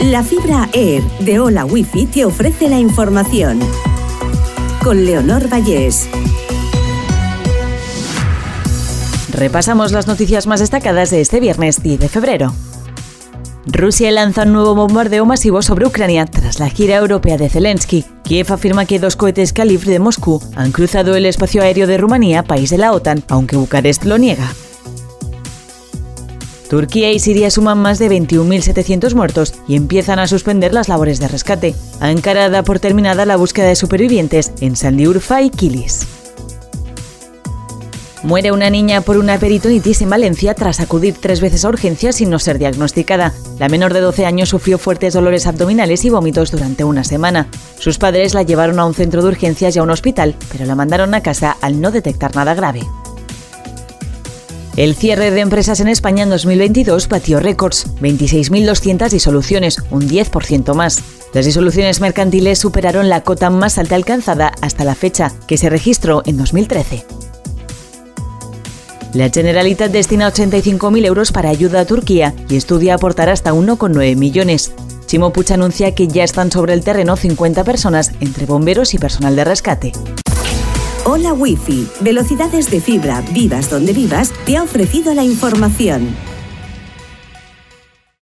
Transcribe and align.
La 0.00 0.22
fibra 0.22 0.68
Air 0.74 1.02
de 1.20 1.40
Hola 1.40 1.64
Wifi 1.64 2.04
te 2.04 2.26
ofrece 2.26 2.68
la 2.68 2.78
información. 2.78 3.58
Con 4.84 5.06
Leonor 5.06 5.48
Vallés. 5.50 6.06
Repasamos 9.32 9.92
las 9.92 10.06
noticias 10.06 10.46
más 10.46 10.60
destacadas 10.60 11.08
de 11.10 11.22
este 11.22 11.40
viernes 11.40 11.82
10 11.82 11.98
de 11.98 12.08
febrero. 12.10 12.52
Rusia 13.64 14.10
lanza 14.10 14.42
un 14.42 14.52
nuevo 14.52 14.74
bombardeo 14.74 15.24
masivo 15.24 15.62
sobre 15.62 15.86
Ucrania 15.86 16.26
tras 16.26 16.60
la 16.60 16.68
gira 16.68 16.96
europea 16.96 17.38
de 17.38 17.48
Zelensky. 17.48 18.04
Kiev 18.22 18.52
afirma 18.52 18.84
que 18.84 18.98
dos 18.98 19.16
cohetes 19.16 19.54
Kalibr 19.54 19.86
de 19.86 19.98
Moscú 19.98 20.42
han 20.56 20.72
cruzado 20.72 21.16
el 21.16 21.24
espacio 21.24 21.62
aéreo 21.62 21.86
de 21.86 21.96
Rumanía, 21.96 22.42
país 22.42 22.68
de 22.68 22.78
la 22.78 22.92
OTAN, 22.92 23.24
aunque 23.28 23.56
Bucarest 23.56 24.04
lo 24.04 24.18
niega. 24.18 24.52
Turquía 26.68 27.12
y 27.12 27.18
Siria 27.18 27.50
suman 27.50 27.78
más 27.78 27.98
de 27.98 28.10
21.700 28.10 29.14
muertos 29.14 29.54
y 29.68 29.76
empiezan 29.76 30.18
a 30.18 30.26
suspender 30.26 30.74
las 30.74 30.88
labores 30.88 31.20
de 31.20 31.28
rescate. 31.28 31.74
Ankara 32.00 32.50
da 32.50 32.62
por 32.62 32.80
terminada 32.80 33.24
la 33.24 33.36
búsqueda 33.36 33.68
de 33.68 33.76
supervivientes 33.76 34.52
en 34.60 34.76
Sandiurfa 34.76 35.42
y 35.42 35.50
Kilis. 35.50 36.06
Muere 38.26 38.50
una 38.50 38.70
niña 38.70 39.02
por 39.02 39.18
una 39.18 39.38
peritonitis 39.38 40.02
en 40.02 40.10
Valencia 40.10 40.54
tras 40.54 40.80
acudir 40.80 41.14
tres 41.20 41.40
veces 41.40 41.64
a 41.64 41.68
urgencias 41.68 42.16
sin 42.16 42.28
no 42.28 42.40
ser 42.40 42.58
diagnosticada. 42.58 43.32
La 43.60 43.68
menor 43.68 43.94
de 43.94 44.00
12 44.00 44.26
años 44.26 44.48
sufrió 44.48 44.78
fuertes 44.78 45.14
dolores 45.14 45.46
abdominales 45.46 46.04
y 46.04 46.10
vómitos 46.10 46.50
durante 46.50 46.82
una 46.82 47.04
semana. 47.04 47.46
Sus 47.78 47.98
padres 47.98 48.34
la 48.34 48.42
llevaron 48.42 48.80
a 48.80 48.84
un 48.84 48.94
centro 48.94 49.22
de 49.22 49.28
urgencias 49.28 49.76
y 49.76 49.78
a 49.78 49.84
un 49.84 49.90
hospital, 49.90 50.34
pero 50.50 50.66
la 50.66 50.74
mandaron 50.74 51.14
a 51.14 51.22
casa 51.22 51.56
al 51.60 51.80
no 51.80 51.92
detectar 51.92 52.34
nada 52.34 52.54
grave. 52.54 52.80
El 54.76 54.94
cierre 54.94 55.30
de 55.30 55.40
empresas 55.40 55.80
en 55.80 55.88
España 55.88 56.24
en 56.24 56.28
2022 56.28 57.08
batió 57.08 57.40
récords, 57.40 57.86
26.200 58.02 59.08
disoluciones, 59.08 59.78
un 59.90 60.06
10% 60.06 60.74
más. 60.74 61.02
Las 61.32 61.46
disoluciones 61.46 62.02
mercantiles 62.02 62.58
superaron 62.58 63.08
la 63.08 63.22
cota 63.22 63.48
más 63.48 63.78
alta 63.78 63.94
alcanzada 63.94 64.52
hasta 64.60 64.84
la 64.84 64.94
fecha, 64.94 65.32
que 65.48 65.56
se 65.56 65.70
registró 65.70 66.22
en 66.26 66.36
2013. 66.36 67.06
La 69.14 69.30
Generalitat 69.30 69.90
destina 69.90 70.30
85.000 70.30 71.06
euros 71.06 71.32
para 71.32 71.48
ayuda 71.48 71.80
a 71.80 71.86
Turquía 71.86 72.34
y 72.50 72.56
estudia 72.56 72.96
aportar 72.96 73.30
hasta 73.30 73.54
1,9 73.54 74.14
millones. 74.14 74.72
Chimo 75.06 75.32
Puig 75.32 75.50
anuncia 75.54 75.94
que 75.94 76.06
ya 76.06 76.22
están 76.22 76.52
sobre 76.52 76.74
el 76.74 76.84
terreno 76.84 77.16
50 77.16 77.64
personas, 77.64 78.12
entre 78.20 78.44
bomberos 78.44 78.92
y 78.92 78.98
personal 78.98 79.36
de 79.36 79.44
rescate. 79.44 79.92
Hola 81.08 81.34
Wi-Fi, 81.34 81.86
velocidades 82.00 82.68
de 82.68 82.80
fibra, 82.80 83.20
vivas 83.30 83.70
donde 83.70 83.92
vivas, 83.92 84.32
te 84.44 84.56
ha 84.56 84.64
ofrecido 84.64 85.14
la 85.14 85.22
información. 85.22 86.25